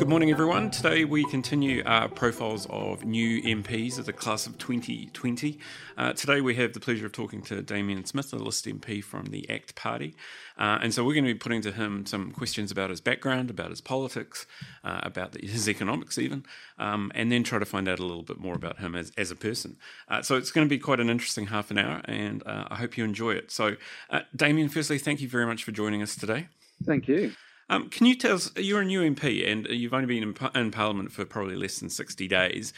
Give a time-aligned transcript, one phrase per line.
[0.00, 0.70] Good morning, everyone.
[0.70, 5.58] Today we continue our profiles of new MPs of the class of 2020.
[5.98, 9.26] Uh, today we have the pleasure of talking to Damien Smith, a list MP from
[9.26, 10.14] the ACT Party.
[10.56, 13.50] Uh, and so we're going to be putting to him some questions about his background,
[13.50, 14.46] about his politics,
[14.84, 16.46] uh, about the, his economics, even,
[16.78, 19.30] um, and then try to find out a little bit more about him as, as
[19.30, 19.76] a person.
[20.08, 22.76] Uh, so it's going to be quite an interesting half an hour, and uh, I
[22.76, 23.50] hope you enjoy it.
[23.50, 23.76] So,
[24.08, 26.48] uh, Damien, firstly, thank you very much for joining us today.
[26.86, 27.34] Thank you.
[27.70, 30.72] Um, can you tell us, you're a new MP and you've only been in, in,
[30.72, 32.72] Parliament for probably less than 60 days.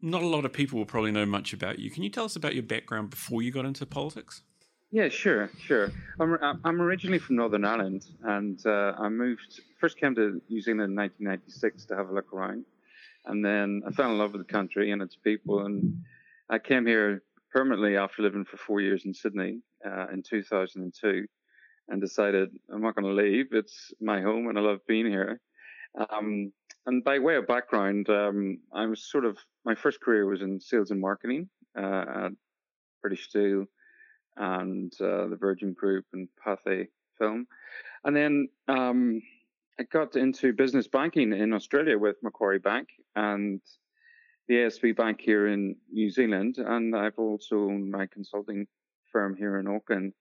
[0.00, 1.90] Not a lot of people will probably know much about you.
[1.90, 4.40] Can you tell us about your background before you got into politics?
[4.90, 5.92] Yeah, sure, sure.
[6.18, 10.92] I'm, I'm originally from Northern Ireland and uh, I moved, first came to New Zealand
[10.92, 12.64] in 1996 to have a look around.
[13.26, 15.66] And then I fell in love with the country and its people.
[15.66, 16.02] And
[16.48, 21.26] I came here permanently after living for four years in Sydney uh, in 2002
[21.88, 23.46] and decided I'm not going to leave.
[23.52, 25.40] It's my home and I love being here.
[26.10, 26.52] Um,
[26.86, 30.60] and by way of background, um, I was sort of, my first career was in
[30.60, 32.32] sales and marketing uh, at
[33.00, 33.66] British Steel
[34.36, 37.46] and uh, the Virgin Group and Pathé Film.
[38.04, 39.22] And then um,
[39.78, 43.60] I got into business banking in Australia with Macquarie Bank and
[44.48, 46.58] the ASB Bank here in New Zealand.
[46.58, 48.66] And I've also owned my consulting
[49.10, 50.12] firm here in Auckland.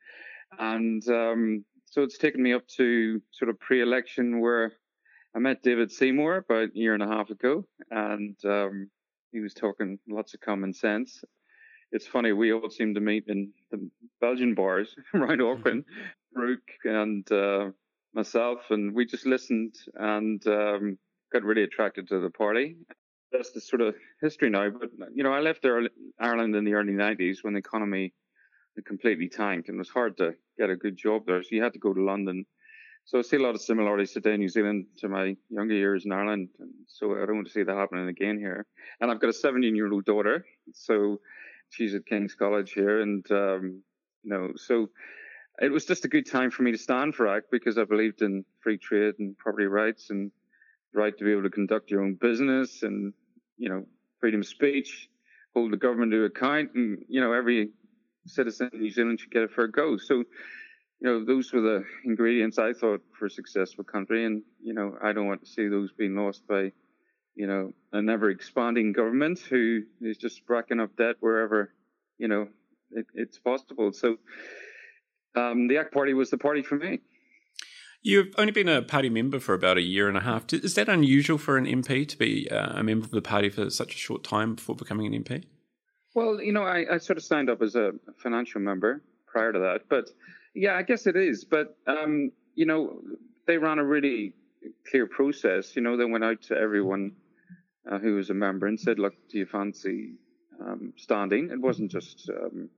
[0.59, 4.73] And um, so it's taken me up to sort of pre-election where
[5.35, 8.89] I met David Seymour about a year and a half ago, and um,
[9.31, 11.23] he was talking lots of common sense.
[11.91, 13.89] It's funny, we all seem to meet in the
[14.21, 15.59] Belgian bars around mm-hmm.
[15.59, 15.85] Auckland,
[16.33, 17.69] Brooke and uh,
[18.13, 20.97] myself, and we just listened and um,
[21.31, 22.77] got really attracted to the party.
[23.31, 24.69] That's the sort of history now.
[24.69, 25.65] But you know, I left
[26.19, 28.13] Ireland in the early '90s when the economy
[28.81, 31.41] completely tanked and it was hard to get a good job there.
[31.43, 32.45] So you had to go to London.
[33.05, 36.05] So I see a lot of similarities today in New Zealand to my younger years
[36.05, 36.49] in Ireland.
[36.59, 38.65] And so I don't want to see that happening again here.
[39.01, 40.45] And I've got a 17 year old daughter.
[40.73, 41.19] So
[41.69, 43.01] she's at King's College here.
[43.01, 43.83] And, um,
[44.23, 44.89] you know, so
[45.61, 48.21] it was just a good time for me to stand for ACT because I believed
[48.21, 50.31] in free trade and property rights and
[50.93, 53.13] the right to be able to conduct your own business and,
[53.57, 53.85] you know,
[54.19, 55.09] freedom of speech,
[55.53, 56.71] hold the government to account.
[56.73, 57.71] And, you know, every
[58.25, 59.97] citizen in New Zealand should get a fair go.
[59.97, 60.25] So, you
[61.01, 64.25] know, those were the ingredients I thought for a successful country.
[64.25, 66.71] And, you know, I don't want to see those being lost by,
[67.35, 71.73] you know, an ever expanding government who is just racking up debt wherever,
[72.17, 72.47] you know,
[72.91, 73.91] it, it's possible.
[73.91, 74.17] So,
[75.35, 76.99] um, the ACT Party was the party for me.
[78.03, 80.51] You've only been a party member for about a year and a half.
[80.51, 83.69] Is that unusual for an MP to be uh, a member of the party for
[83.69, 85.45] such a short time before becoming an MP?
[86.15, 89.59] Well, you know, I, I sort of signed up as a financial member prior to
[89.59, 90.09] that, but
[90.53, 91.43] yeah, I guess it is.
[91.43, 93.01] But um, you know,
[93.47, 94.33] they ran a really
[94.89, 95.75] clear process.
[95.75, 97.13] You know, they went out to everyone
[97.89, 100.13] uh, who was a member and said, "Look, do you fancy
[100.61, 102.69] um, standing?" It wasn't just, um,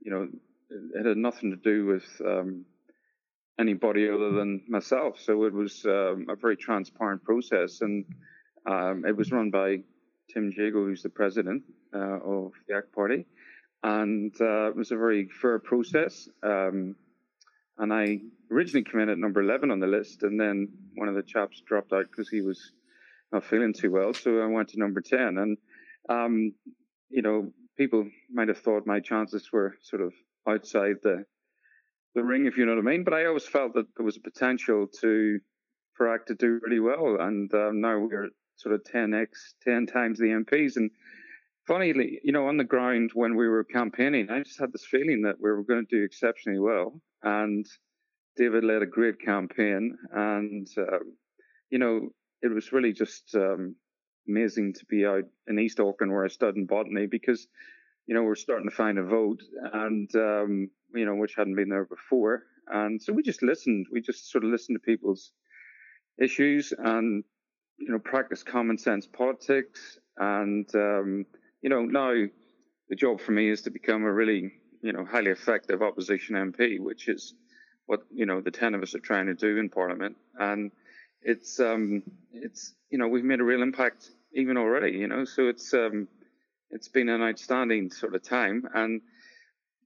[0.00, 0.28] you know,
[0.70, 2.64] it had nothing to do with um,
[3.60, 5.20] anybody other than myself.
[5.20, 8.06] So it was um, a very transparent process, and
[8.64, 9.80] um, it was run by
[10.32, 13.26] Tim Jago, who's the president of the ACT Party,
[13.82, 16.28] and uh, it was a very fair process.
[16.42, 16.96] Um,
[17.78, 21.14] and I originally came in at number 11 on the list, and then one of
[21.14, 22.72] the chaps dropped out because he was
[23.32, 25.38] not feeling too well, so I went to number 10.
[25.38, 25.58] And,
[26.08, 26.54] um,
[27.08, 30.12] you know, people might have thought my chances were sort of
[30.48, 31.24] outside the
[32.14, 33.04] the ring, if you know what I mean.
[33.04, 35.38] But I always felt that there was a potential to
[35.94, 39.28] for ACT to do really well, and um, now we're sort of 10x,
[39.62, 40.76] 10 times the MPs.
[40.76, 40.90] And
[41.68, 45.22] funnily, you know, on the ground when we were campaigning, I just had this feeling
[45.22, 47.00] that we were going to do exceptionally well.
[47.22, 47.66] And
[48.36, 49.96] David led a great campaign.
[50.10, 51.00] And, uh,
[51.70, 52.08] you know,
[52.40, 53.76] it was really just um,
[54.26, 57.46] amazing to be out in East Auckland where I studied Botany because,
[58.06, 59.42] you know, we're starting to find a vote
[59.74, 62.44] and, um, you know, which hadn't been there before.
[62.66, 63.86] And so we just listened.
[63.92, 65.32] We just sort of listened to people's
[66.20, 67.24] issues and
[67.78, 69.98] you know, practice common sense politics.
[70.16, 71.26] And, um,
[71.62, 72.12] you know, now
[72.88, 74.52] the job for me is to become a really,
[74.82, 77.34] you know, highly effective opposition MP, which is
[77.86, 80.16] what, you know, the 10 of us are trying to do in Parliament.
[80.38, 80.70] And
[81.22, 82.02] it's, um,
[82.32, 86.06] it's, you know, we've made a real impact even already, you know, so it's, um,
[86.70, 88.64] it's been an outstanding sort of time.
[88.74, 89.00] And,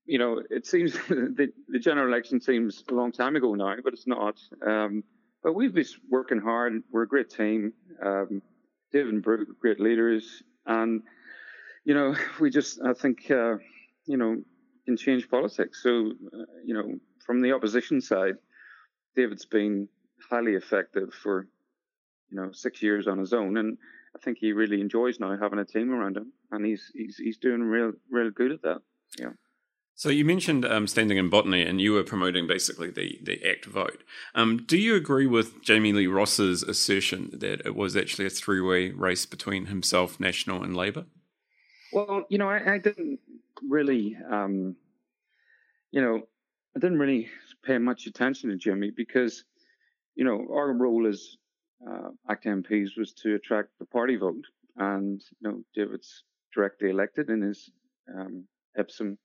[0.05, 3.93] you know, it seems the, the general election seems a long time ago now, but
[3.93, 4.37] it's not.
[4.67, 5.05] Um,
[5.43, 6.83] but we've been working hard.
[6.93, 7.73] We're a great team.
[8.05, 8.43] Um,
[8.93, 11.03] David and Brooke, great leaders, and
[11.85, 13.57] you know, we just I think uh,
[14.07, 14.43] you know
[14.85, 15.83] can change politics.
[15.83, 18.35] So uh, you know, from the opposition side,
[19.17, 19.89] David's been
[20.31, 21.47] highly effective for
[22.33, 23.77] you know, six years on his own, and
[24.17, 27.39] I think he really enjoys now having a team around him, and he's he's he's
[27.39, 28.81] doing real real good at that.
[29.19, 29.33] Yeah.
[29.95, 33.67] So you mentioned um, standing in botany, and you were promoting basically the the ACT
[33.67, 34.03] vote.
[34.35, 38.91] Um, do you agree with Jami-Lee Ross's assertion that it was actually a three way
[38.91, 41.05] race between himself, National, and Labour?
[41.93, 43.21] Well, you know, I, I didn't
[43.69, 44.77] really, um,
[45.91, 46.23] you know,
[46.75, 47.29] I didn't really
[47.63, 49.45] pay much attention to Jimmy because,
[50.15, 51.37] you know, our role as
[51.87, 54.45] uh, ACT MPs was to attract the party vote,
[54.77, 56.25] and you know, David's
[56.55, 57.71] directly elected in his
[58.17, 58.47] um,
[58.77, 59.19] Epsom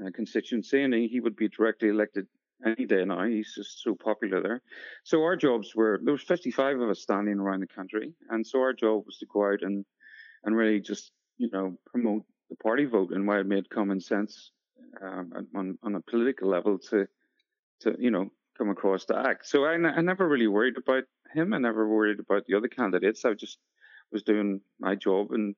[0.00, 2.26] uh, constituency, and he, would be directly elected
[2.64, 3.24] any day now.
[3.24, 4.62] He's just so popular there.
[5.04, 8.60] So our jobs were there was 55 of us standing around the country, and so
[8.60, 9.84] our job was to go out and
[10.44, 14.50] and really just you know promote the party vote and why it made common sense
[15.02, 17.06] um, on on a political level to
[17.80, 19.46] to you know come across the act.
[19.46, 21.52] So I, I never really worried about him.
[21.52, 23.24] I never worried about the other candidates.
[23.24, 23.58] I just
[24.12, 25.56] was doing my job, and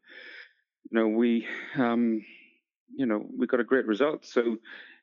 [0.91, 1.47] you know we
[1.77, 2.23] um
[2.95, 4.25] you know, we got a great result.
[4.25, 4.59] So,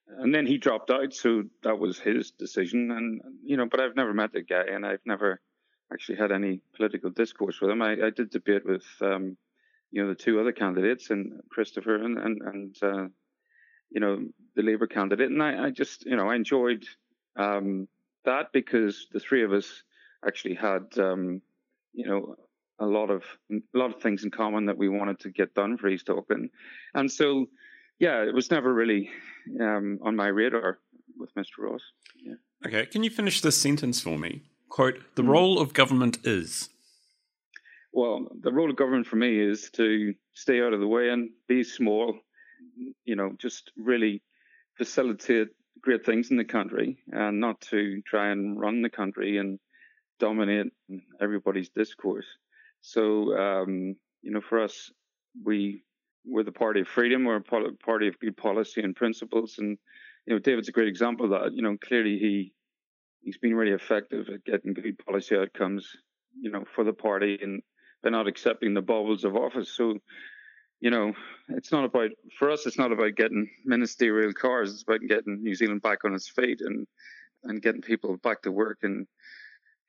[0.07, 2.91] and then he dropped out, so that was his decision.
[2.91, 5.39] And you know, but I've never met the guy, and I've never
[5.91, 7.81] actually had any political discourse with him.
[7.81, 9.37] I, I did debate with, um,
[9.93, 13.07] you know, the two other candidates, and Christopher and and, and uh,
[13.91, 14.25] you know,
[14.55, 16.83] the Labour candidate, and I, I just, you know, I enjoyed
[17.35, 17.87] um,
[18.25, 19.83] that because the three of us
[20.25, 21.41] actually had, um,
[21.93, 22.35] you know,
[22.79, 25.77] a lot of a lot of things in common that we wanted to get done
[25.77, 26.49] for East Auckland,
[26.95, 27.45] and so
[27.99, 29.11] yeah, it was never really
[29.61, 30.79] um, on my radar
[31.17, 31.59] with Mr.
[31.59, 31.81] Ross.
[32.17, 32.33] Yeah.
[32.65, 34.41] Okay, can you finish this sentence for me?
[34.69, 35.29] Quote: "The mm.
[35.29, 36.69] role of government is."
[37.93, 41.29] Well, the role of government for me is to stay out of the way and
[41.47, 42.17] be small.
[43.05, 44.23] You know, just really
[44.77, 45.49] facilitate
[45.79, 49.59] great things in the country, and not to try and run the country and
[50.19, 50.73] dominate
[51.21, 52.25] everybody's discourse.
[52.81, 54.91] So, um, you know, for us,
[55.43, 55.83] we
[56.25, 57.25] we're the party of freedom.
[57.25, 59.55] We're a party of good policy and principles.
[59.59, 59.77] And
[60.25, 61.53] you know, David's a great example of that.
[61.53, 62.53] You know, clearly he
[63.21, 65.87] he's been really effective at getting good policy outcomes.
[66.41, 67.61] You know, for the party and
[68.03, 69.71] by not accepting the baubles of office.
[69.75, 69.97] So,
[70.81, 71.13] you know,
[71.49, 72.65] it's not about for us.
[72.65, 74.73] It's not about getting ministerial cars.
[74.73, 76.85] It's about getting New Zealand back on its feet and
[77.43, 79.07] and getting people back to work and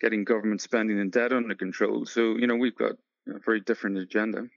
[0.00, 2.04] getting government spending and debt under control.
[2.04, 2.92] So, you know, we've got
[3.28, 4.48] a very different agenda.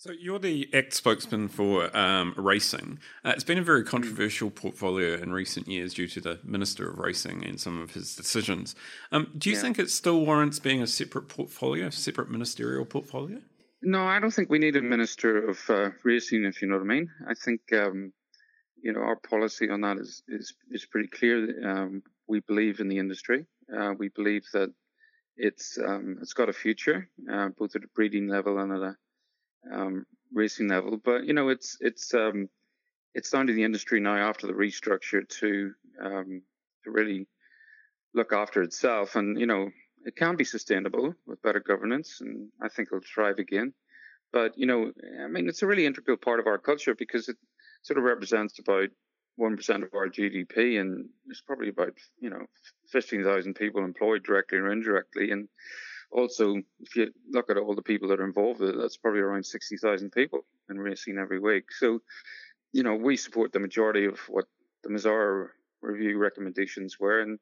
[0.00, 3.00] So you're the ACT spokesman for um, racing.
[3.22, 6.98] Uh, it's been a very controversial portfolio in recent years due to the Minister of
[6.98, 8.74] Racing and some of his decisions.
[9.12, 9.60] Um, do you yeah.
[9.60, 13.42] think it still warrants being a separate portfolio, a separate ministerial portfolio?
[13.82, 16.84] No, I don't think we need a Minister of uh, Racing, if you know what
[16.84, 17.10] I mean.
[17.28, 18.14] I think um,
[18.82, 21.68] you know our policy on that is is is pretty clear.
[21.68, 23.44] Um, we believe in the industry.
[23.70, 24.72] Uh, we believe that
[25.36, 28.96] it's um, it's got a future, uh, both at a breeding level and at a
[29.72, 30.98] um, racing level.
[31.02, 32.48] But you know, it's it's um,
[33.14, 35.72] it's down to the industry now after the restructure to
[36.02, 36.42] um,
[36.84, 37.26] to really
[38.14, 39.70] look after itself, and you know,
[40.04, 43.72] it can be sustainable with better governance, and I think it'll thrive again.
[44.32, 44.92] But you know,
[45.22, 47.36] I mean, it's a really integral part of our culture because it
[47.82, 48.88] sort of represents about
[49.36, 52.46] one percent of our GDP, and there's probably about you know
[52.90, 55.48] fifteen thousand people employed directly or indirectly, and
[56.12, 60.10] also, if you look at all the people that are involved, that's probably around 60,000
[60.10, 61.70] people in racing every week.
[61.70, 62.00] So,
[62.72, 64.46] you know, we support the majority of what
[64.82, 65.48] the Messara
[65.82, 67.20] review recommendations were.
[67.20, 67.38] And,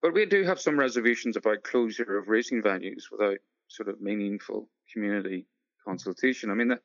[0.00, 4.68] but we do have some reservations about closure of racing venues without sort of meaningful
[4.92, 5.46] community
[5.84, 6.50] consultation.
[6.50, 6.80] I mean, the,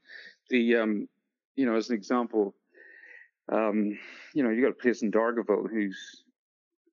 [0.49, 1.07] the um,
[1.55, 2.53] you know, as an example,
[3.51, 3.97] um,
[4.33, 6.23] you know, you've got a place in Dargaville who's,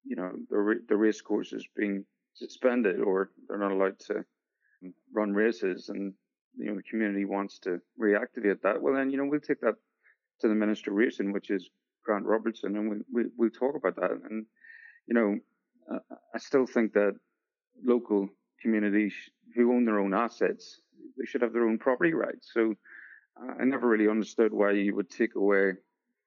[0.04, 4.24] you know, the, the race course is being suspended or they're not allowed to
[5.12, 6.12] run races and
[6.56, 8.80] you know the community wants to reactivate that.
[8.80, 9.74] Well then you know we'll take that
[10.40, 11.68] to the minister of racing which is
[12.04, 14.10] grant robertson and we, we, we'll talk about that.
[14.28, 14.46] And
[15.06, 15.38] you know
[15.92, 17.14] uh, i still think that
[17.84, 18.28] local
[18.60, 19.14] communities
[19.54, 20.80] who own their own assets
[21.18, 22.50] they should have their own property rights.
[22.52, 22.74] So
[23.40, 25.72] uh, i never really understood why you would take away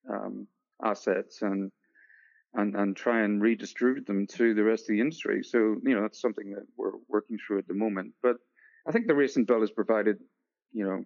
[0.09, 0.47] um,
[0.83, 1.71] assets and
[2.53, 5.43] and, and try and redistribute them to the rest of the industry.
[5.43, 8.13] So, you know, that's something that we're working through at the moment.
[8.23, 8.37] But
[8.87, 10.17] I think the recent bill has provided,
[10.71, 11.03] you know,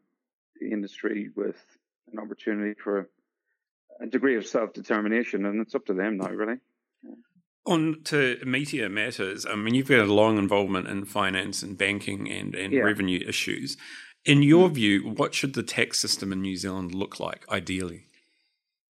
[0.59, 1.57] the industry with
[2.11, 3.09] an opportunity for
[3.99, 6.57] a degree of self-determination, and it's up to them now, really.
[7.65, 9.45] On to meteor matters.
[9.45, 12.81] I mean, you've got a long involvement in finance and banking and, and yeah.
[12.81, 13.77] revenue issues.
[14.25, 14.73] In your mm.
[14.73, 18.05] view, what should the tax system in New Zealand look like, ideally?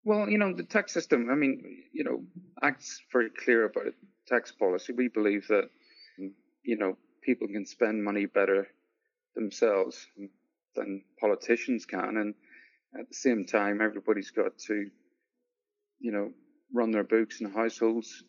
[0.06, 2.22] Well, you know, the tax system, I mean, you know,
[2.62, 3.94] ACT's very clear about it,
[4.28, 4.92] tax policy.
[4.92, 5.68] We believe that,
[6.62, 8.68] you know, people can spend money better
[9.34, 10.06] themselves
[10.76, 12.34] than politicians can, and
[12.96, 14.88] at the same time, everybody's got to,
[15.98, 16.30] you know,
[16.72, 18.22] run their books and households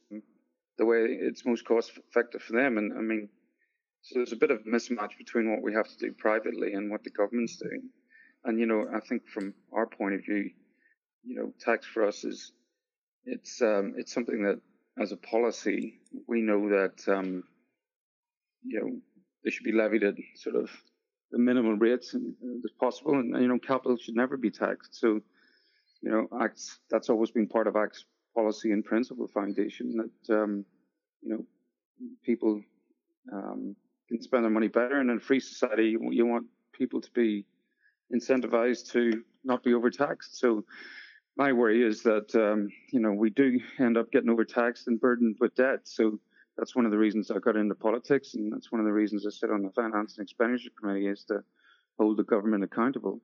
[0.80, 2.80] the way it's most cost effective for them.
[2.80, 3.30] And I mean,
[4.02, 7.04] so there's a bit of mismatch between what we have to do privately and what
[7.04, 7.92] the government's doing.
[8.46, 10.50] And you know, I think from our point of view,
[11.24, 12.52] you know, tax for us is
[13.26, 14.60] it's um, it's something that
[15.00, 17.44] as a policy we know that um,
[18.64, 19.00] you know
[19.44, 20.70] they should be levied at sort of
[21.32, 24.96] the minimum rates as possible, and you know, capital should never be taxed.
[24.96, 25.22] So,
[26.02, 28.06] you know, acts that's always been part of ACT's
[28.36, 30.66] policy and principle foundation that um,
[31.22, 31.46] you know
[32.24, 32.62] people
[33.34, 33.76] um,
[34.08, 37.46] can spend their money better, and in a free society, you want people to be
[38.14, 40.40] incentivized to not be overtaxed.
[40.40, 40.64] So
[41.38, 45.38] my worry is that um, you know we do end up getting overtaxed and burdened
[45.40, 45.82] with debt.
[45.84, 46.20] So
[46.58, 49.26] that's one of the reasons I got into politics, and that's one of the reasons
[49.26, 51.44] I sit on the Finance and Expenditure Committee is to
[52.00, 53.22] hold the government accountable.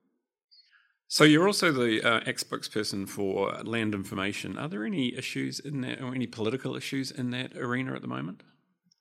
[1.08, 4.58] So you're also the uh, ex-spokesperson for land information.
[4.58, 8.08] Are there any issues in that, or any political issues in that arena at the
[8.08, 8.42] moment?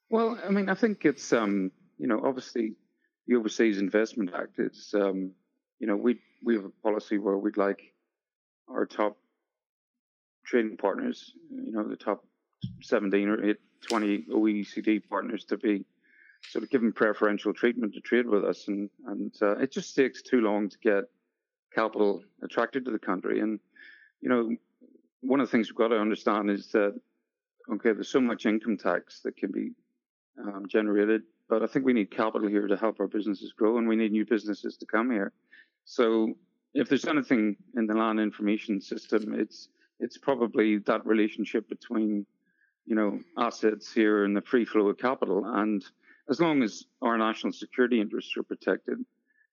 [0.09, 2.73] Well, I mean, I think it's um, you know obviously
[3.27, 4.57] the Overseas Investment Act.
[4.57, 5.31] It's um,
[5.79, 7.92] you know we we have a policy where we'd like
[8.67, 9.17] our top
[10.45, 12.25] trading partners, you know, the top
[12.81, 13.55] 17 or
[13.87, 15.85] 20 OECD partners to be
[16.49, 20.21] sort of given preferential treatment to trade with us, and and uh, it just takes
[20.21, 21.03] too long to get
[21.73, 23.39] capital attracted to the country.
[23.39, 23.59] And
[24.21, 24.55] you know,
[25.21, 26.99] one of the things we've got to understand is that
[27.71, 29.71] okay, there's so much income tax that can be
[30.41, 33.87] um, generated, but I think we need capital here to help our businesses grow, and
[33.87, 35.31] we need new businesses to come here.
[35.85, 36.33] So
[36.73, 42.25] if there's anything in the land information system, it's it's probably that relationship between
[42.85, 45.43] you know, assets here and the free flow of capital.
[45.45, 45.83] And
[46.29, 48.97] as long as our national security interests are protected,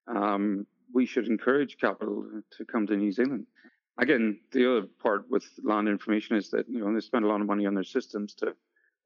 [0.09, 3.47] um, we should encourage capital to come to New Zealand.
[3.99, 7.41] Again, the other part with land information is that, you know, they spend a lot
[7.41, 8.55] of money on their systems to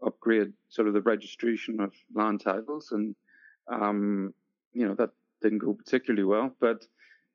[0.07, 2.93] upgrade sort of the registration of land titles.
[2.93, 3.15] And,
[3.69, 4.33] um,
[4.73, 5.11] you know, that
[5.43, 6.87] didn't go particularly well, but,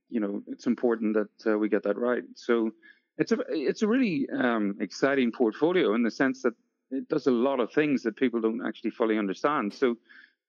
[0.09, 2.23] you know, it's important that uh, we get that right.
[2.35, 2.71] So
[3.17, 6.53] it's a, it's a really um, exciting portfolio in the sense that
[6.91, 9.73] it does a lot of things that people don't actually fully understand.
[9.73, 9.97] So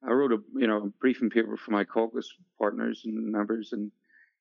[0.02, 3.90] I wrote a you know a briefing paper for my caucus partners and members, and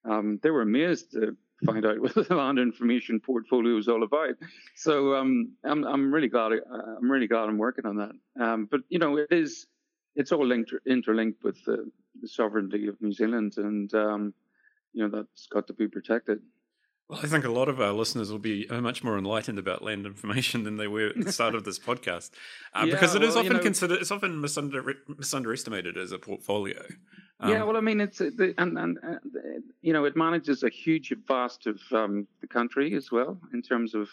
[0.10, 1.36] um, they were amazed to
[1.66, 4.36] find out what the land information portfolio is all about.
[4.76, 8.12] So um, I'm I'm really glad I'm really glad I'm working on that.
[8.42, 9.68] Um, but you know it is
[10.16, 11.90] it's all linked interlinked with the,
[12.22, 14.34] the sovereignty of New Zealand, and um,
[14.94, 16.40] you know that's got to be protected.
[17.10, 19.84] Well, I think a lot of our listeners will be uh, much more enlightened about
[19.84, 22.32] land information than they were at the start of this podcast,
[22.76, 26.12] uh, yeah, because it well, is often you know, considered it's often misunder, misunderestimated as
[26.12, 26.84] a portfolio.
[27.40, 29.16] Um, yeah, well, I mean, it's and and uh,
[29.82, 33.96] you know, it manages a huge vast of um, the country as well in terms
[33.96, 34.08] of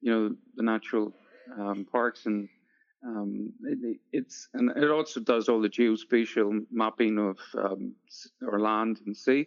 [0.00, 1.12] you know the natural
[1.58, 2.48] um, parks and
[3.06, 7.94] um, it, it's and it also does all the geospatial mapping of um,
[8.50, 9.46] our land and sea,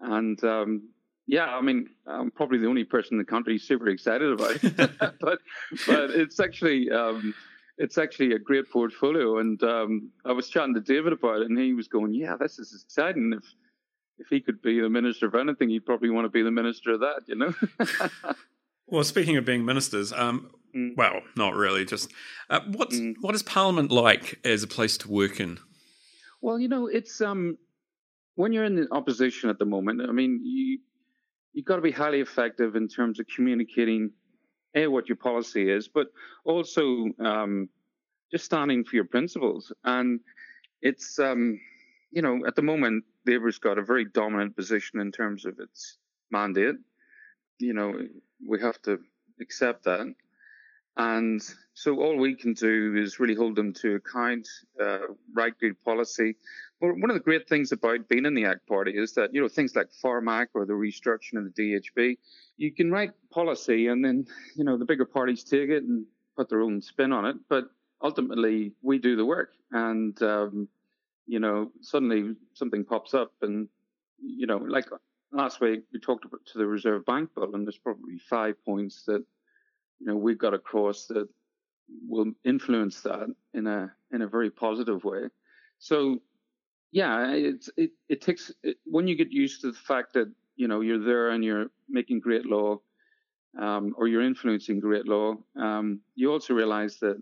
[0.00, 0.88] and um,
[1.26, 4.76] yeah, I mean, I'm probably the only person in the country super excited about it,
[5.20, 5.38] but
[5.86, 7.34] but it's actually um,
[7.78, 9.38] it's actually a great portfolio.
[9.38, 12.58] And um, I was chatting to David about it, and he was going, "Yeah, this
[12.58, 13.32] is exciting.
[13.36, 13.44] If
[14.18, 16.92] if he could be the minister of anything, he'd probably want to be the minister
[16.92, 17.54] of that." You know.
[18.86, 20.94] well, speaking of being ministers, um, mm.
[20.96, 21.86] well, not really.
[21.86, 22.12] Just
[22.50, 23.14] uh, what's mm.
[23.20, 25.58] what is Parliament like as a place to work in?
[26.42, 27.56] Well, you know, it's um
[28.34, 30.02] when you're in the opposition at the moment.
[30.02, 30.78] I mean, you
[31.52, 34.10] you've got to be highly effective in terms of communicating
[34.74, 36.08] a what your policy is, but
[36.44, 37.68] also um,
[38.32, 39.72] just standing for your principles.
[39.84, 40.20] And
[40.82, 41.60] it's um,
[42.10, 45.98] you know at the moment Labour's got a very dominant position in terms of its
[46.30, 46.76] mandate.
[47.58, 47.94] You know
[48.46, 48.98] we have to
[49.40, 50.12] accept that.
[50.96, 51.42] And
[51.74, 54.48] so all we can do is really hold them to account,
[54.80, 54.98] uh,
[55.32, 56.36] write good policy.
[56.80, 59.40] Well, one of the great things about being in the ACT Party is that, you
[59.40, 62.16] know, things like Pharmac or the restructuring of the DHB,
[62.56, 66.48] you can write policy and then, you know, the bigger parties take it and put
[66.48, 67.36] their own spin on it.
[67.48, 67.64] But
[68.02, 69.54] ultimately, we do the work.
[69.72, 70.68] And, um,
[71.26, 73.68] you know, suddenly something pops up and,
[74.22, 74.86] you know, like
[75.34, 79.04] last week we talked about to the Reserve Bank bill, and there's probably five points
[79.06, 79.24] that
[80.00, 81.28] you know we've got across that
[82.08, 85.28] will influence that in a in a very positive way.
[85.78, 86.20] So
[86.92, 90.68] yeah, it's it it takes it, when you get used to the fact that you
[90.68, 92.78] know you're there and you're making great law,
[93.60, 95.36] um, or you're influencing great law.
[95.56, 97.20] Um, you also realize that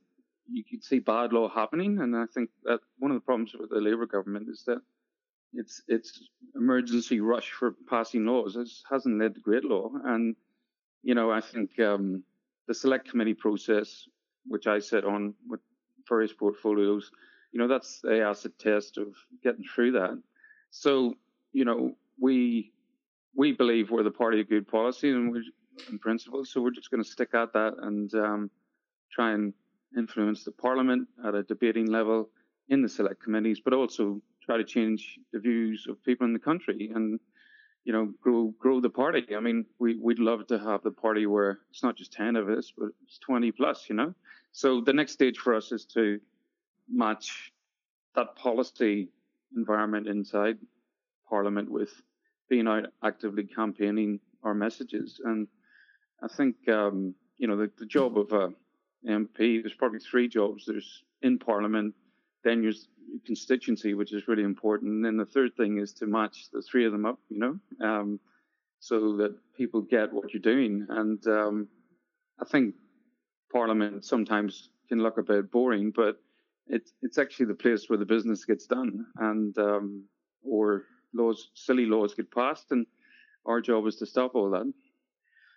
[0.50, 2.00] you could see bad law happening.
[2.00, 4.80] And I think that one of the problems with the Labour government is that
[5.54, 9.90] its its emergency rush for passing laws has, hasn't led to great law.
[10.04, 10.36] And
[11.02, 12.22] you know, I think um,
[12.68, 14.06] the select committee process,
[14.46, 15.60] which I sit on with
[16.08, 17.10] various portfolios,
[17.52, 19.08] you know, that's the acid test of
[19.42, 20.20] getting through that.
[20.70, 21.14] So,
[21.52, 22.72] you know, we
[23.34, 25.42] we believe we're the party of good policy and we're
[25.90, 26.44] in principle.
[26.44, 28.50] So we're just going to stick at that and um,
[29.10, 29.54] try and
[29.96, 32.28] influence the parliament at a debating level
[32.68, 36.38] in the select committees, but also try to change the views of people in the
[36.38, 37.20] country and
[37.84, 39.34] you know grow grow the party.
[39.34, 42.48] I mean, we we'd love to have the party where it's not just ten of
[42.48, 43.86] us, but it's twenty plus.
[43.88, 44.14] You know,
[44.52, 46.20] so the next stage for us is to
[46.88, 47.52] match
[48.14, 49.08] that policy
[49.56, 50.58] environment inside
[51.28, 51.92] Parliament with
[52.48, 55.20] being out actively campaigning our messages.
[55.24, 55.48] And
[56.22, 58.52] I think um, you know the, the job of a
[59.08, 59.62] MP.
[59.62, 60.64] There's probably three jobs.
[60.66, 61.94] There's in Parliament,
[62.44, 62.88] then there's
[63.26, 64.92] constituency, which is really important.
[64.92, 67.86] And then the third thing is to match the three of them up, you know,
[67.86, 68.20] um,
[68.80, 70.86] so that people get what you're doing.
[70.88, 71.68] And um,
[72.40, 72.74] I think
[73.52, 76.16] Parliament sometimes can look a bit boring, but
[76.66, 80.04] it's it's actually the place where the business gets done, and um,
[80.44, 82.86] or laws, silly laws get passed, and
[83.46, 84.72] our job is to stop all that.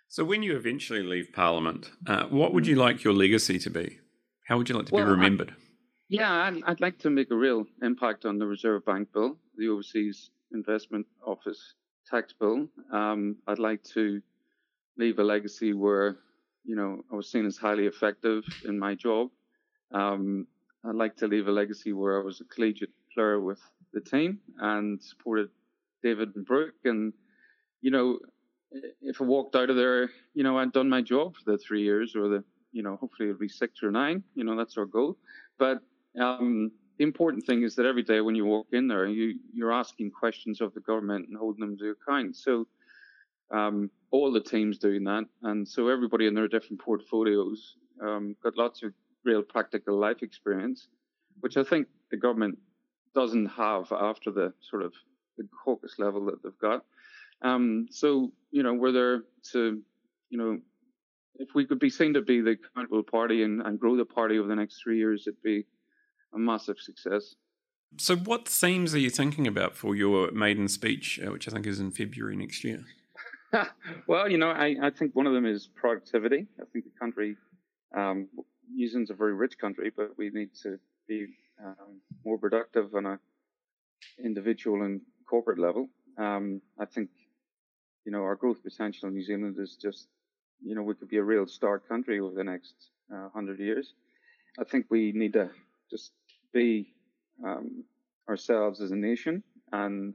[0.08, 3.98] So, when you eventually leave Parliament, uh, what would you like your legacy to be?
[4.46, 5.54] How would you like to well, be remembered?
[5.56, 5.65] I,
[6.08, 9.68] yeah, I'd, I'd, like to make a real impact on the Reserve Bank Bill, the
[9.68, 11.74] Overseas Investment Office
[12.08, 12.68] tax bill.
[12.92, 14.22] Um, I'd like to
[14.96, 16.16] leave a legacy where,
[16.64, 19.30] you know, I was seen as highly effective in my job.
[19.92, 20.46] Um,
[20.84, 23.60] I'd like to leave a legacy where I was a collegiate player with
[23.92, 25.48] the team and supported
[26.02, 26.74] David and Brooke.
[26.84, 27.12] And,
[27.80, 28.18] you know,
[29.02, 31.82] if I walked out of there, you know, I'd done my job for the three
[31.82, 34.86] years or the, you know, hopefully it'll be six or nine, you know, that's our
[34.86, 35.16] goal.
[35.58, 35.80] But
[36.20, 39.72] um, the important thing is that every day when you walk in there, you, you're
[39.72, 42.36] asking questions of the government and holding them to account.
[42.36, 42.66] So
[43.50, 45.24] um, all the teams doing that.
[45.42, 48.92] And so everybody in their different portfolios um, got lots of
[49.24, 50.88] real practical life experience,
[51.40, 52.58] which I think the government
[53.14, 54.92] doesn't have after the sort of
[55.36, 56.84] the caucus level that they've got.
[57.42, 59.82] Um, so, you know, we're there to,
[60.30, 60.58] you know,
[61.38, 64.38] if we could be seen to be the accountable party and, and grow the party
[64.38, 65.66] over the next three years, it'd be
[66.36, 67.34] a massive success.
[67.98, 71.66] So, what themes are you thinking about for your maiden speech, uh, which I think
[71.66, 72.84] is in February next year?
[74.06, 76.46] well, you know, I, I think one of them is productivity.
[76.60, 77.36] I think the country,
[77.96, 78.28] um,
[78.72, 81.26] New Zealand's a very rich country, but we need to be
[81.64, 83.18] um, more productive on a
[84.22, 85.88] individual and corporate level.
[86.18, 87.08] Um, I think
[88.06, 90.06] you know, our growth potential in New Zealand is just,
[90.64, 92.74] you know, we could be a real star country over the next
[93.12, 93.94] uh, hundred years.
[94.58, 95.50] I think we need to
[95.90, 96.12] just
[96.52, 96.92] be
[97.44, 97.84] um,
[98.28, 100.14] ourselves as a nation, and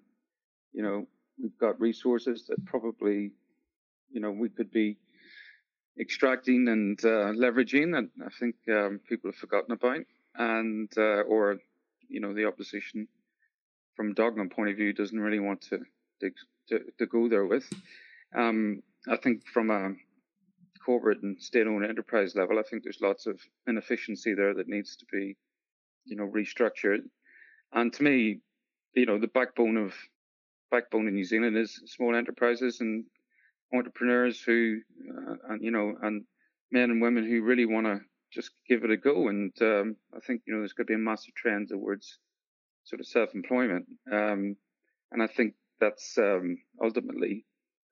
[0.74, 1.06] you know,
[1.42, 3.32] we've got resources that probably,
[4.12, 4.98] you know, we could be
[6.00, 11.58] extracting and uh, leveraging that I think um, people have forgotten about, and uh, or
[12.08, 13.08] you know, the opposition
[13.96, 15.80] from dogma point of view doesn't really want to
[16.70, 17.68] to, to go there with.
[18.36, 19.94] Um, I think from a
[20.84, 25.06] corporate and state-owned enterprise level, I think there's lots of inefficiency there that needs to
[25.12, 25.38] be,
[26.06, 27.00] you know, restructured.
[27.74, 28.40] And to me,
[28.94, 29.94] you know, the backbone of
[30.70, 33.06] backbone in New Zealand is small enterprises and
[33.74, 36.24] entrepreneurs who, uh, and you know, and
[36.72, 38.00] men and women who really want to
[38.32, 39.28] just give it a go.
[39.28, 42.18] And um, I think you know there's going to be a massive trend towards
[42.84, 43.86] sort of self-employment.
[44.12, 44.56] Um,
[45.12, 47.46] and I think that's um, ultimately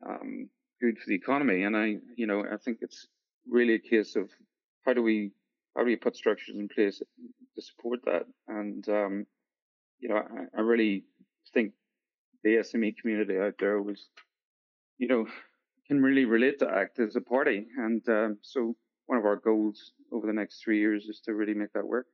[0.07, 0.49] um,
[0.81, 1.63] good for the economy.
[1.63, 3.07] And I, you know, I think it's
[3.47, 4.29] really a case of
[4.85, 5.31] how do we
[5.79, 8.25] how do we put structures in place to support that?
[8.49, 9.25] And um,
[9.99, 11.05] you know, I, I, really
[11.53, 11.71] think
[12.43, 14.09] the SME community out there was,
[14.97, 15.25] you know,
[15.87, 17.65] can really relate to ACT as a party.
[17.77, 21.53] And uh, so one of our goals over the next three years is to really
[21.53, 22.07] make that work.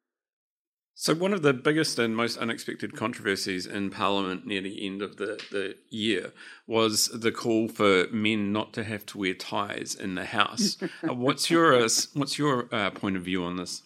[0.97, 5.17] So, one of the biggest and most unexpected controversies in Parliament near the end of
[5.17, 6.31] the, the year
[6.67, 10.77] was the call for men not to have to wear ties in the House.
[11.03, 13.83] uh, what's your uh, what's your uh, point of view on this?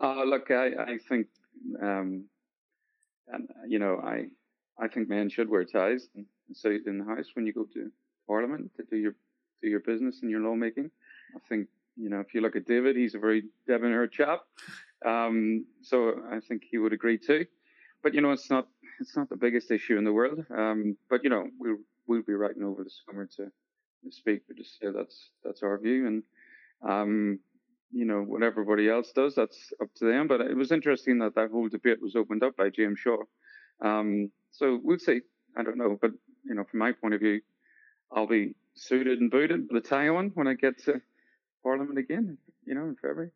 [0.00, 1.26] Uh, look, I, I think,
[1.82, 2.24] um,
[3.28, 4.28] and, you know, I
[4.82, 7.90] I think men should wear ties and sit in the House when you go to
[8.26, 9.14] Parliament to do your
[9.62, 10.90] do your business and your lawmaking.
[11.34, 14.40] I think you know if you look at David, he's a very debonair chap.
[15.04, 17.46] Um, so I think he would agree too.
[18.02, 18.68] But you know, it's not
[19.00, 20.44] it's not the biggest issue in the world.
[20.50, 23.50] Um, but you know, we'll we'll be writing over the summer to,
[24.10, 26.06] speak, but just say that's that's our view.
[26.06, 26.22] And
[26.88, 27.40] um,
[27.92, 30.28] you know, what everybody else does, that's up to them.
[30.28, 33.18] But it was interesting that that whole debate was opened up by James Shaw.
[33.84, 35.20] Um, so we'll see.
[35.56, 36.12] I don't know, but
[36.44, 37.40] you know, from my point of view,
[38.12, 41.00] I'll be suited and booted with a tie on when I get to
[41.62, 42.38] Parliament again.
[42.64, 43.30] You know, in February.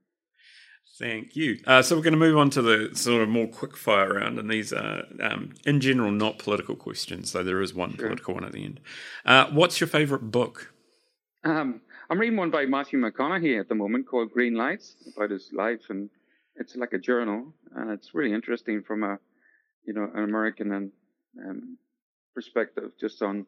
[0.98, 1.60] Thank you.
[1.66, 4.38] Uh, so we're going to move on to the sort of more quick fire round,
[4.38, 7.30] and these are, um, in general, not political questions.
[7.30, 8.08] So there is one sure.
[8.08, 8.80] political one at the end.
[9.24, 10.74] Uh, what's your favourite book?
[11.44, 15.50] Um, I'm reading one by Matthew McConaughey at the moment called Green Lights about his
[15.54, 16.10] life, and
[16.56, 19.18] it's like a journal, and it's really interesting from a,
[19.86, 20.92] you know, an American and
[21.46, 21.78] um,
[22.34, 23.46] perspective, just on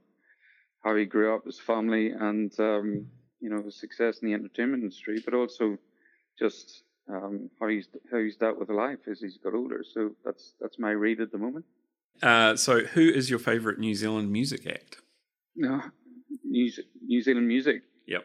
[0.85, 3.07] how he grew up, his family, and um,
[3.41, 5.77] you know, his success in the entertainment industry, but also
[6.39, 9.83] just um, how he's how he's dealt with life as he's got older.
[9.83, 11.65] So that's that's my read at the moment.
[12.23, 14.99] Uh, so, who is your favourite New Zealand music act?
[15.57, 15.83] No,
[16.45, 16.71] New,
[17.05, 17.83] New Zealand music.
[18.07, 18.25] Yep.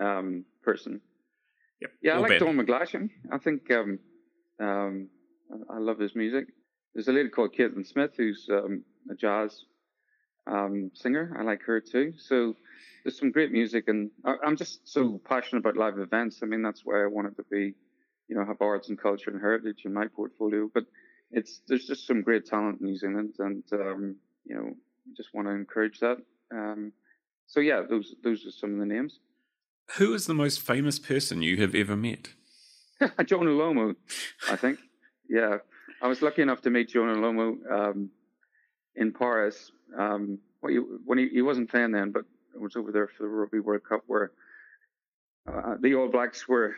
[0.00, 1.00] Um, person.
[1.80, 1.90] Yep.
[2.02, 3.08] Yeah, I like Don McGlashan.
[3.32, 3.98] I think um,
[4.60, 5.08] um,
[5.70, 6.46] I love his music.
[6.94, 9.64] There's a lady called Caitlin Smith who's um, a jazz
[10.46, 11.36] um, singer.
[11.38, 12.12] I like her too.
[12.18, 12.54] So
[13.04, 16.40] there's some great music, and I, am just so passionate about live events.
[16.42, 17.74] I mean, that's why I wanted to be
[18.28, 20.70] you know, have arts and culture and heritage in my portfolio.
[20.72, 20.84] But
[21.30, 24.70] it's there's just some great talent in New Zealand, and um, you know,
[25.16, 26.18] just want to encourage that.
[26.52, 26.92] Um,
[27.46, 29.18] so yeah, those those are some of the names.
[29.96, 32.28] Who is the most famous person you have ever met?
[33.26, 33.96] Jonah Lomu,
[34.50, 34.78] I think.
[35.28, 35.58] yeah,
[36.00, 38.10] I was lucky enough to meet Jonah Lomu um,
[38.96, 39.72] in Paris.
[39.98, 43.60] Um, when he, he wasn't playing then, but I was over there for the Rugby
[43.60, 44.32] World Cup where
[45.46, 46.74] uh, the All Blacks were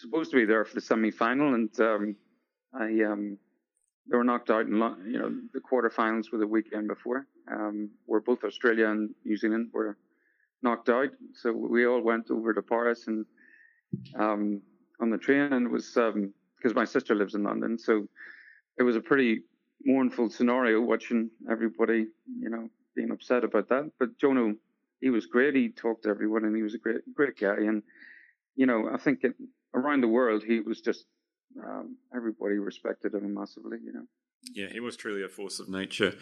[0.00, 2.16] supposed to be there for the semi-final, and um,
[2.74, 3.38] I um,
[4.10, 4.74] they were knocked out in
[5.06, 9.70] you know the quarterfinals were the weekend before, um, where both Australia and New Zealand
[9.72, 9.96] were
[10.62, 11.10] knocked out.
[11.34, 13.24] So we all went over to Paris and
[14.18, 14.62] um,
[15.00, 18.06] on the train, and it was because um, my sister lives in London, so
[18.78, 19.42] it was a pretty
[19.84, 22.06] mournful scenario watching everybody,
[22.38, 23.90] you know, being upset about that.
[23.98, 24.54] But Jono,
[25.00, 25.54] he was great.
[25.54, 27.56] He talked to everyone, and he was a great, great guy.
[27.56, 27.82] And
[28.56, 29.34] you know, I think it,
[29.74, 31.04] around the world, he was just
[31.64, 33.78] um, everybody respected him massively.
[33.84, 34.06] You know.
[34.54, 36.12] Yeah, he was truly a force of nature.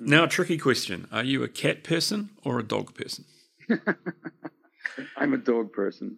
[0.00, 0.08] Mm.
[0.08, 3.24] Now, a tricky question: Are you a cat person or a dog person?
[5.16, 6.16] I'm a dog person.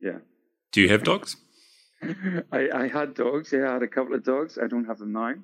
[0.00, 0.18] Yeah.
[0.72, 1.36] Do you have dogs?
[2.52, 3.52] I, I, had dogs.
[3.52, 4.58] Yeah, I had a couple of dogs.
[4.62, 5.34] I don't have them now.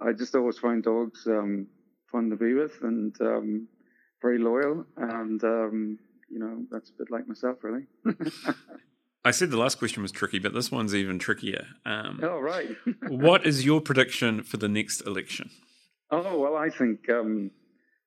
[0.00, 1.68] I just always find dogs um,
[2.10, 3.68] fun to be with and um,
[4.20, 4.84] very loyal.
[4.96, 5.98] And um,
[6.30, 7.86] you know, that's a bit like myself, really.
[9.24, 11.66] I said the last question was tricky, but this one's even trickier.
[11.86, 12.68] Um, oh, right.
[13.08, 15.50] what is your prediction for the next election?
[16.10, 17.50] Oh, well, I think um,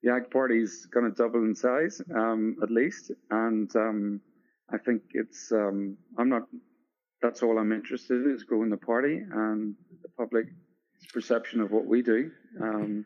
[0.04, 3.12] the ACT Party's going to double in size, um, at least.
[3.32, 4.22] And um,
[4.72, 6.44] I think it's, um, I'm not,
[7.22, 10.46] that's all I'm interested in is growing the party and the public
[11.14, 12.30] perception of what we do.
[12.62, 13.06] Um,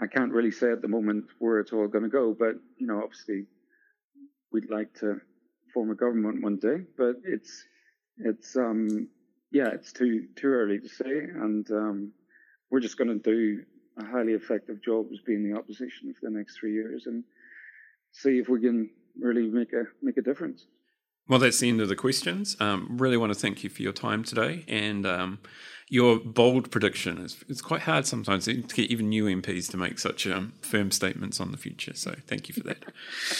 [0.00, 2.88] I can't really say at the moment where it's all going to go, but, you
[2.88, 3.46] know, obviously
[4.52, 5.20] we'd like to
[5.72, 7.64] form a government one day, but it's
[8.18, 9.08] it's um
[9.50, 12.12] yeah, it's too too early to say, and um,
[12.70, 13.62] we're just going to do
[13.98, 17.24] a highly effective job as being the opposition for the next three years and
[18.12, 20.66] see if we can really make a make a difference.
[21.28, 22.56] Well, that's the end of the questions.
[22.58, 25.40] Um, really want to thank you for your time today and um,
[25.90, 27.22] your bold prediction.
[27.22, 30.90] It's, it's, quite hard sometimes to get even new MPs to make such um, firm
[30.90, 31.92] statements on the future.
[31.94, 32.82] So thank you for that.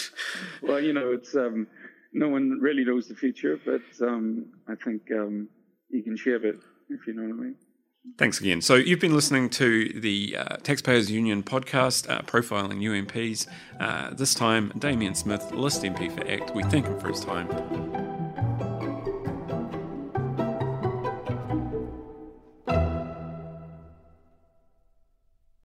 [0.62, 1.66] well, you know, it's um,
[2.12, 5.48] no one really knows the future, but um, I think um,
[5.90, 6.56] you can shape it
[6.88, 7.56] if you know what I mean.
[8.16, 8.62] Thanks again.
[8.62, 13.46] So, you've been listening to the uh, Taxpayers Union podcast, uh, profiling UMPs.
[13.78, 16.54] Uh, this time, Damien Smith, list MP for ACT.
[16.54, 18.07] We thank him for his time.